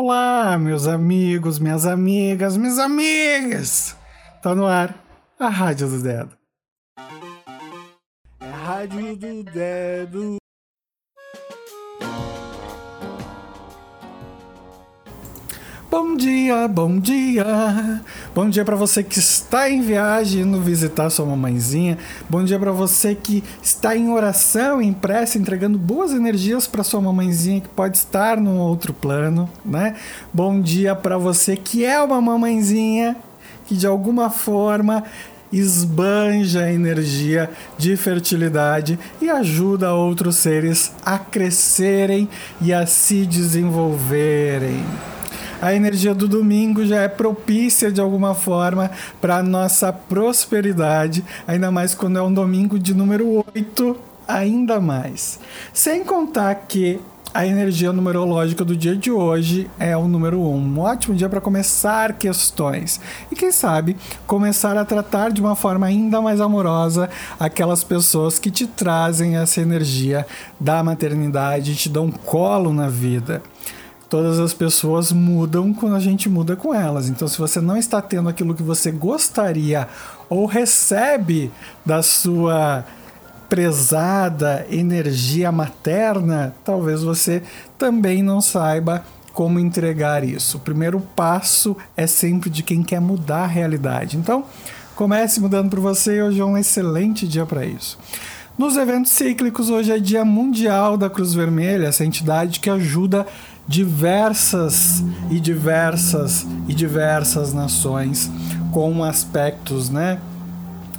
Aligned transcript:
Olá, 0.00 0.56
meus 0.56 0.86
amigos, 0.86 1.58
minhas 1.58 1.84
amigas, 1.84 2.56
minhas 2.56 2.78
amigas! 2.78 3.96
Tá 4.40 4.54
no 4.54 4.64
ar 4.64 4.94
a 5.40 5.48
Rádio 5.48 5.88
do 5.88 6.00
Dedo. 6.00 6.38
É 8.38 8.46
a 8.46 8.56
Rádio 8.56 9.16
do 9.16 9.42
Dedo. 9.42 10.36
Bom 16.00 16.14
dia, 16.14 16.68
bom 16.68 17.00
dia. 17.00 18.00
Bom 18.32 18.48
dia 18.48 18.64
para 18.64 18.76
você 18.76 19.02
que 19.02 19.18
está 19.18 19.68
em 19.68 19.82
viagem 19.82 20.42
indo 20.42 20.60
visitar 20.60 21.10
sua 21.10 21.26
mamãezinha. 21.26 21.98
Bom 22.30 22.44
dia 22.44 22.56
para 22.56 22.70
você 22.70 23.16
que 23.16 23.42
está 23.60 23.96
em 23.96 24.08
oração, 24.08 24.80
em 24.80 24.92
prece, 24.92 25.38
entregando 25.38 25.76
boas 25.76 26.12
energias 26.12 26.68
para 26.68 26.84
sua 26.84 27.00
mamãezinha 27.00 27.62
que 27.62 27.68
pode 27.68 27.96
estar 27.96 28.36
num 28.40 28.58
outro 28.58 28.94
plano, 28.94 29.50
né? 29.64 29.96
Bom 30.32 30.60
dia 30.60 30.94
para 30.94 31.18
você 31.18 31.56
que 31.56 31.84
é 31.84 32.00
uma 32.00 32.20
mamãezinha 32.20 33.16
que 33.66 33.74
de 33.74 33.84
alguma 33.88 34.30
forma 34.30 35.02
esbanja 35.52 36.60
a 36.60 36.72
energia 36.72 37.50
de 37.76 37.96
fertilidade 37.96 38.96
e 39.20 39.28
ajuda 39.28 39.92
outros 39.92 40.36
seres 40.36 40.92
a 41.04 41.18
crescerem 41.18 42.28
e 42.60 42.72
a 42.72 42.86
se 42.86 43.26
desenvolverem 43.26 44.84
a 45.60 45.74
energia 45.74 46.14
do 46.14 46.28
domingo 46.28 46.86
já 46.86 47.02
é 47.02 47.08
propícia 47.08 47.90
de 47.90 48.00
alguma 48.00 48.34
forma 48.34 48.90
para 49.20 49.42
nossa 49.42 49.92
prosperidade, 49.92 51.24
ainda 51.46 51.70
mais 51.70 51.94
quando 51.94 52.18
é 52.18 52.22
um 52.22 52.32
domingo 52.32 52.78
de 52.78 52.94
número 52.94 53.44
8, 53.54 53.96
ainda 54.26 54.80
mais. 54.80 55.40
Sem 55.72 56.04
contar 56.04 56.54
que 56.54 57.00
a 57.34 57.46
energia 57.46 57.92
numerológica 57.92 58.64
do 58.64 58.76
dia 58.76 58.96
de 58.96 59.10
hoje 59.10 59.70
é 59.78 59.96
o 59.96 60.08
número 60.08 60.40
1. 60.40 60.56
Um 60.56 60.80
ótimo 60.80 61.14
dia 61.14 61.28
para 61.28 61.40
começar 61.40 62.14
questões. 62.14 63.00
E 63.30 63.36
quem 63.36 63.52
sabe 63.52 63.96
começar 64.26 64.76
a 64.76 64.84
tratar 64.84 65.30
de 65.30 65.40
uma 65.40 65.54
forma 65.54 65.86
ainda 65.86 66.22
mais 66.22 66.40
amorosa 66.40 67.10
aquelas 67.38 67.84
pessoas 67.84 68.38
que 68.38 68.50
te 68.50 68.66
trazem 68.66 69.36
essa 69.36 69.60
energia 69.60 70.26
da 70.58 70.82
maternidade, 70.82 71.76
te 71.76 71.88
dão 71.88 72.10
colo 72.10 72.72
na 72.72 72.88
vida 72.88 73.42
todas 74.08 74.38
as 74.38 74.54
pessoas 74.54 75.12
mudam 75.12 75.72
quando 75.72 75.96
a 75.96 76.00
gente 76.00 76.28
muda 76.28 76.56
com 76.56 76.74
elas. 76.74 77.08
Então, 77.08 77.28
se 77.28 77.38
você 77.38 77.60
não 77.60 77.76
está 77.76 78.00
tendo 78.00 78.28
aquilo 78.28 78.54
que 78.54 78.62
você 78.62 78.90
gostaria 78.90 79.86
ou 80.28 80.46
recebe 80.46 81.50
da 81.84 82.02
sua 82.02 82.84
prezada 83.48 84.66
energia 84.70 85.50
materna, 85.50 86.54
talvez 86.64 87.02
você 87.02 87.42
também 87.78 88.22
não 88.22 88.40
saiba 88.40 89.04
como 89.32 89.60
entregar 89.60 90.24
isso. 90.24 90.56
O 90.56 90.60
primeiro 90.60 91.00
passo 91.14 91.76
é 91.96 92.06
sempre 92.06 92.50
de 92.50 92.62
quem 92.62 92.82
quer 92.82 93.00
mudar 93.00 93.44
a 93.44 93.46
realidade. 93.46 94.16
Então, 94.16 94.44
comece 94.94 95.40
mudando 95.40 95.70
para 95.70 95.80
você. 95.80 96.20
Hoje 96.20 96.40
é 96.40 96.44
um 96.44 96.58
excelente 96.58 97.26
dia 97.26 97.46
para 97.46 97.64
isso. 97.64 97.98
Nos 98.58 98.76
eventos 98.76 99.12
cíclicos, 99.12 99.70
hoje 99.70 99.92
é 99.92 100.00
Dia 100.00 100.24
Mundial 100.24 100.96
da 100.96 101.08
Cruz 101.08 101.32
Vermelha, 101.32 101.86
essa 101.86 102.04
entidade 102.04 102.58
que 102.58 102.68
ajuda 102.68 103.24
diversas 103.68 105.00
e 105.30 105.38
diversas 105.38 106.44
e 106.66 106.74
diversas 106.74 107.54
nações 107.54 108.28
com 108.72 109.04
aspectos, 109.04 109.88
né? 109.90 110.18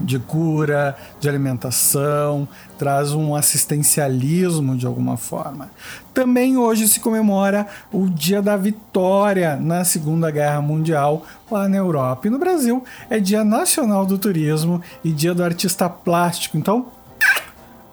de 0.00 0.18
cura, 0.18 0.96
de 1.20 1.28
alimentação, 1.28 2.48
traz 2.76 3.12
um 3.12 3.36
assistencialismo 3.36 4.76
de 4.76 4.84
alguma 4.84 5.16
forma. 5.16 5.70
Também 6.12 6.56
hoje 6.56 6.88
se 6.88 6.98
comemora 6.98 7.68
o 7.92 8.08
Dia 8.08 8.42
da 8.42 8.56
Vitória 8.56 9.54
na 9.54 9.84
Segunda 9.84 10.32
Guerra 10.32 10.60
Mundial 10.60 11.24
lá 11.48 11.68
na 11.68 11.76
Europa. 11.76 12.26
E 12.26 12.30
no 12.30 12.40
Brasil 12.40 12.82
é 13.08 13.20
Dia 13.20 13.44
Nacional 13.44 14.04
do 14.04 14.18
Turismo 14.18 14.82
e 15.04 15.12
Dia 15.12 15.32
do 15.32 15.44
Artista 15.44 15.88
Plástico. 15.88 16.58
Então, 16.58 16.88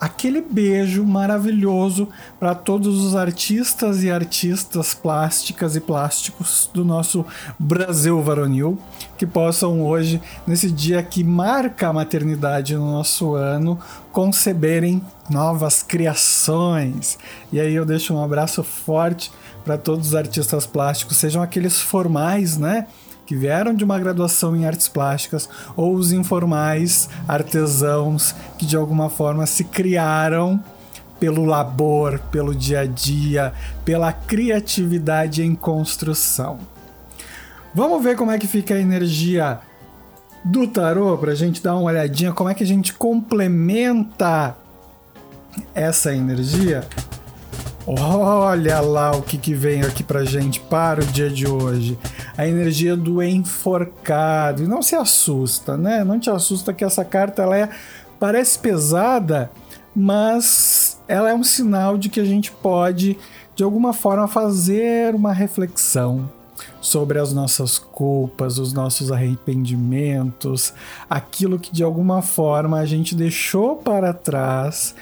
aquele 0.00 0.40
beijo 0.40 1.04
maravilhoso 1.04 2.08
para 2.38 2.54
todos 2.54 3.04
os 3.04 3.14
artistas 3.14 4.02
e 4.02 4.10
artistas 4.10 4.94
plásticas 4.94 5.76
e 5.76 5.80
plásticos 5.80 6.70
do 6.72 6.84
nosso 6.84 7.24
Brasil 7.58 8.20
varonil 8.22 8.78
que 9.18 9.26
possam 9.26 9.82
hoje, 9.82 10.18
nesse 10.46 10.70
dia 10.70 11.02
que 11.02 11.22
marca 11.22 11.88
a 11.88 11.92
maternidade 11.92 12.74
no 12.74 12.90
nosso 12.90 13.34
ano, 13.34 13.78
conceberem 14.10 15.02
novas 15.28 15.82
criações. 15.82 17.18
E 17.52 17.60
aí 17.60 17.74
eu 17.74 17.84
deixo 17.84 18.14
um 18.14 18.24
abraço 18.24 18.64
forte 18.64 19.30
para 19.62 19.76
todos 19.76 20.08
os 20.08 20.14
artistas 20.14 20.66
plásticos, 20.66 21.18
sejam 21.18 21.42
aqueles 21.42 21.82
formais, 21.82 22.56
né? 22.56 22.86
Que 23.30 23.36
vieram 23.36 23.72
de 23.72 23.84
uma 23.84 23.96
graduação 23.96 24.56
em 24.56 24.66
artes 24.66 24.88
plásticas 24.88 25.48
ou 25.76 25.94
os 25.94 26.10
informais 26.10 27.08
artesãos 27.28 28.34
que 28.58 28.66
de 28.66 28.76
alguma 28.76 29.08
forma 29.08 29.46
se 29.46 29.62
criaram 29.62 30.58
pelo 31.20 31.44
labor, 31.44 32.18
pelo 32.32 32.52
dia 32.52 32.80
a 32.80 32.86
dia, 32.86 33.52
pela 33.84 34.12
criatividade 34.12 35.44
em 35.44 35.54
construção. 35.54 36.58
Vamos 37.72 38.02
ver 38.02 38.16
como 38.16 38.32
é 38.32 38.38
que 38.38 38.48
fica 38.48 38.74
a 38.74 38.80
energia 38.80 39.60
do 40.44 40.66
tarô 40.66 41.16
para 41.16 41.30
a 41.30 41.36
gente 41.36 41.62
dar 41.62 41.76
uma 41.76 41.84
olhadinha 41.84 42.32
como 42.32 42.50
é 42.50 42.54
que 42.54 42.64
a 42.64 42.66
gente 42.66 42.92
complementa 42.94 44.56
essa 45.72 46.12
energia. 46.12 46.82
Olha 47.86 48.80
lá 48.80 49.12
o 49.12 49.22
que, 49.22 49.38
que 49.38 49.54
vem 49.54 49.82
aqui 49.82 50.02
pra 50.02 50.24
gente 50.24 50.58
para 50.58 51.00
o 51.00 51.06
dia 51.06 51.30
de 51.30 51.46
hoje. 51.46 51.96
A 52.40 52.48
energia 52.48 52.96
do 52.96 53.22
enforcado. 53.22 54.62
E 54.62 54.66
não 54.66 54.80
se 54.80 54.96
assusta, 54.96 55.76
né? 55.76 56.02
Não 56.02 56.18
te 56.18 56.30
assusta 56.30 56.72
que 56.72 56.82
essa 56.82 57.04
carta 57.04 57.42
ela 57.42 57.56
é, 57.56 57.68
parece 58.18 58.58
pesada, 58.58 59.50
mas 59.94 60.98
ela 61.06 61.28
é 61.28 61.34
um 61.34 61.44
sinal 61.44 61.98
de 61.98 62.08
que 62.08 62.18
a 62.18 62.24
gente 62.24 62.50
pode, 62.50 63.18
de 63.54 63.62
alguma 63.62 63.92
forma, 63.92 64.26
fazer 64.26 65.14
uma 65.14 65.34
reflexão 65.34 66.30
sobre 66.80 67.18
as 67.18 67.32
nossas 67.32 67.78
culpas, 67.78 68.58
os 68.58 68.72
nossos 68.72 69.12
arrependimentos, 69.12 70.72
aquilo 71.08 71.58
que 71.58 71.72
de 71.72 71.82
alguma 71.82 72.22
forma 72.22 72.78
a 72.78 72.86
gente 72.86 73.14
deixou 73.14 73.76
para 73.76 74.14
trás 74.14 74.94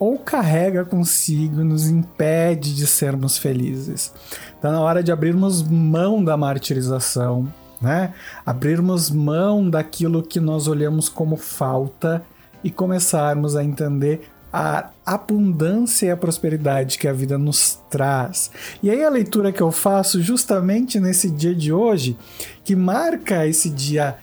ou 0.00 0.18
carrega 0.18 0.82
consigo 0.82 1.62
nos 1.62 1.86
impede 1.86 2.74
de 2.74 2.86
sermos 2.86 3.36
felizes. 3.36 4.10
Está 4.54 4.72
na 4.72 4.80
hora 4.80 5.02
de 5.02 5.12
abrirmos 5.12 5.62
mão 5.62 6.24
da 6.24 6.38
martirização, 6.38 7.52
né? 7.78 8.14
Abrirmos 8.44 9.10
mão 9.10 9.68
daquilo 9.68 10.22
que 10.22 10.40
nós 10.40 10.66
olhamos 10.66 11.10
como 11.10 11.36
falta 11.36 12.24
e 12.64 12.70
começarmos 12.70 13.54
a 13.54 13.62
entender 13.62 14.30
a 14.50 14.88
abundância 15.04 16.06
e 16.06 16.10
a 16.10 16.16
prosperidade 16.16 16.98
que 16.98 17.06
a 17.06 17.12
vida 17.12 17.36
nos 17.36 17.78
traz. 17.90 18.50
E 18.82 18.90
aí 18.90 19.04
a 19.04 19.10
leitura 19.10 19.52
que 19.52 19.60
eu 19.60 19.70
faço 19.70 20.22
justamente 20.22 20.98
nesse 20.98 21.30
dia 21.30 21.54
de 21.54 21.72
hoje, 21.72 22.16
que 22.64 22.74
marca 22.74 23.46
esse 23.46 23.68
dia 23.68 24.16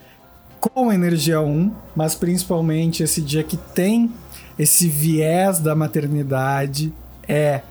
com 0.59 0.91
energia 0.91 1.41
1, 1.41 1.71
mas 1.95 2.15
principalmente 2.15 3.03
esse 3.03 3.21
dia 3.21 3.43
que 3.43 3.57
tem 3.57 4.11
esse 4.57 4.87
viés 4.89 5.59
da 5.59 5.75
maternidade 5.75 6.93
é 7.27 7.61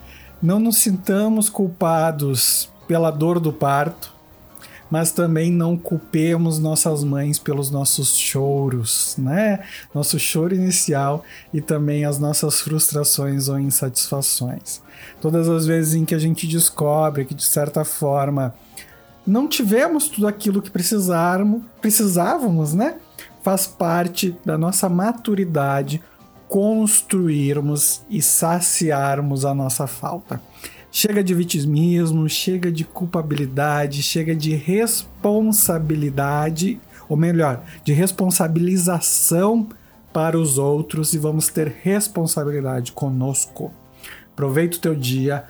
não 0.41 0.61
nos 0.61 0.77
sintamos 0.79 1.49
culpados 1.49 2.71
pela 2.87 3.11
dor 3.11 3.41
do 3.41 3.53
parto, 3.53 4.15
mas 4.89 5.11
também 5.11 5.51
não 5.51 5.77
culpemos 5.77 6.59
nossas 6.59 7.03
mães 7.03 7.39
pelos 7.39 7.71
nossos 7.71 8.15
choros, 8.15 9.17
né? 9.19 9.65
Nosso 9.93 10.19
choro 10.19 10.55
inicial 10.55 11.25
e 11.53 11.61
também 11.61 12.05
as 12.05 12.19
nossas 12.19 12.61
frustrações 12.61 13.49
ou 13.49 13.59
insatisfações. 13.59 14.81
Todas 15.21 15.49
as 15.49 15.67
vezes 15.67 15.95
em 15.95 16.05
que 16.05 16.15
a 16.15 16.19
gente 16.19 16.47
descobre 16.47 17.25
que 17.25 17.35
de 17.35 17.45
certa 17.45 17.85
forma 17.85 18.55
não 19.27 19.49
tivemos 19.49 20.09
tudo 20.09 20.27
aquilo 20.27 20.63
que 20.63 20.71
precisávamos, 20.71 21.63
precisávamos, 21.81 22.73
né? 22.73 22.97
Faz 23.43 23.67
parte 23.67 24.35
da 24.45 24.57
nossa 24.57 24.89
maturidade 24.89 26.03
construirmos 26.49 28.03
e 28.09 28.23
saciarmos 28.23 29.45
a 29.45 29.53
nossa 29.55 29.87
falta. 29.87 30.41
Chega 30.93 31.23
de 31.23 31.35
vitimismo, 31.35 32.27
chega 32.29 32.73
de 32.73 32.85
culpabilidade, 32.85 34.03
chega 34.03 34.35
de 34.35 34.55
responsabilidade, 34.55 36.81
ou 37.09 37.17
melhor, 37.17 37.63
de 37.85 37.93
responsabilização 37.93 39.69
para 40.13 40.39
os 40.39 40.57
outros 40.57 41.13
e 41.13 41.19
vamos 41.19 41.49
ter 41.49 41.75
responsabilidade 41.83 42.93
conosco. 42.93 43.73
Aproveita 44.33 44.79
o 44.79 44.81
teu 44.81 44.95
dia, 44.95 45.45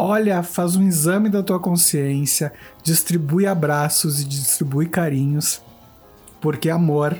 olha, 0.00 0.42
faz 0.42 0.76
um 0.76 0.86
exame 0.86 1.28
da 1.28 1.42
tua 1.42 1.60
consciência, 1.60 2.52
distribui 2.82 3.46
abraços 3.46 4.20
e 4.20 4.24
distribui 4.24 4.86
carinhos, 4.86 5.62
porque 6.40 6.70
amor, 6.70 7.16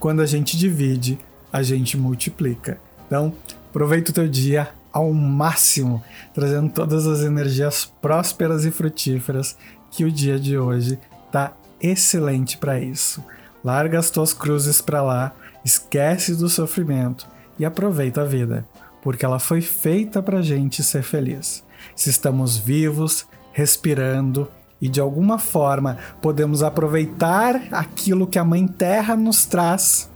quando 0.00 0.22
a 0.22 0.26
gente 0.26 0.56
divide, 0.56 1.18
a 1.52 1.62
gente 1.62 1.96
multiplica. 1.98 2.78
Então, 3.06 3.34
aproveita 3.68 4.10
o 4.10 4.14
teu 4.14 4.26
dia, 4.26 4.70
ao 4.90 5.12
máximo, 5.12 6.02
trazendo 6.32 6.72
todas 6.72 7.06
as 7.06 7.20
energias 7.20 7.92
prósperas 8.00 8.64
e 8.64 8.70
frutíferas 8.70 9.56
que 9.90 10.04
o 10.04 10.10
dia 10.10 10.38
de 10.38 10.56
hoje 10.56 10.98
tá 11.30 11.52
excelente 11.80 12.56
para 12.56 12.80
isso. 12.80 13.22
Larga 13.62 13.98
as 13.98 14.10
tuas 14.10 14.32
cruzes 14.32 14.80
para 14.80 15.02
lá, 15.02 15.34
esquece 15.64 16.34
do 16.34 16.48
sofrimento 16.48 17.26
e 17.58 17.64
aproveita 17.64 18.22
a 18.22 18.24
vida, 18.24 18.66
porque 19.04 19.24
ela 19.24 19.38
foi 19.38 19.60
feita 19.60 20.22
para 20.22 20.40
gente 20.40 20.82
ser 20.82 21.02
feliz. 21.02 21.62
Se 21.94 22.08
estamos 22.08 22.56
vivos, 22.56 23.26
respirando 23.52 24.48
e 24.80 24.88
de 24.88 24.98
alguma 24.98 25.38
forma 25.38 25.98
podemos 26.22 26.62
aproveitar 26.62 27.68
aquilo 27.70 28.26
que 28.26 28.38
a 28.38 28.44
Mãe 28.44 28.66
Terra 28.66 29.14
nos 29.14 29.44
traz, 29.44 30.10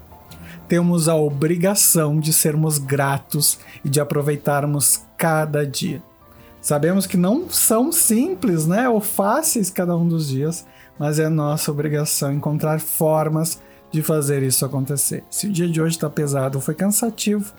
temos 0.67 1.07
a 1.09 1.15
obrigação 1.15 2.19
de 2.19 2.33
sermos 2.33 2.79
gratos 2.79 3.59
e 3.85 3.91
de 3.91 4.01
aproveitarmos 4.01 5.03
cada 5.19 5.67
dia. 5.67 6.03
Sabemos 6.61 7.07
que 7.07 7.17
não 7.17 7.49
são 7.51 7.93
simples, 7.93 8.67
né, 8.67 8.89
ou 8.89 9.01
fáceis 9.01 9.71
cada 9.71 9.97
um 9.97 10.09
dos 10.09 10.29
dias, 10.29 10.67
mas 10.99 11.19
é 11.19 11.29
nossa 11.29 11.71
obrigação 11.71 12.33
encontrar 12.33 12.81
formas 12.81 13.61
de 13.91 14.03
fazer 14.03 14.43
isso 14.43 14.65
acontecer. 14.65 15.25
Se 15.31 15.47
o 15.47 15.53
dia 15.53 15.69
de 15.69 15.81
hoje 15.81 15.97
está 15.97 16.11
pesado, 16.11 16.61
foi 16.61 16.75
cansativo, 16.75 17.53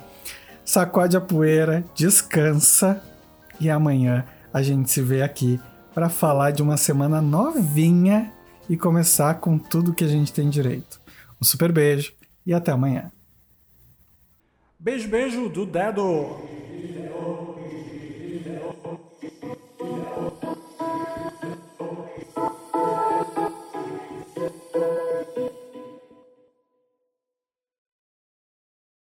sacode 0.69 1.17
a 1.17 1.21
poeira, 1.21 1.83
descansa 1.95 3.01
e 3.59 3.71
amanhã 3.71 4.23
a 4.53 4.61
gente 4.61 4.91
se 4.91 5.01
vê 5.01 5.23
aqui 5.23 5.59
para 5.95 6.09
falar 6.09 6.51
de 6.51 6.61
uma 6.61 6.77
semana 6.77 7.19
novinha 7.19 8.31
e 8.69 8.77
começar 8.77 9.39
com 9.39 9.57
tudo 9.57 9.95
que 9.95 10.03
a 10.03 10.07
gente 10.07 10.31
tem 10.31 10.47
direito. 10.47 11.01
Um 11.41 11.43
super 11.43 11.71
beijo 11.71 12.13
e 12.45 12.53
até 12.53 12.71
amanhã. 12.71 13.11
Beijo, 14.79 15.09
beijo 15.09 15.49
do 15.49 15.65
dedo. 15.65 16.58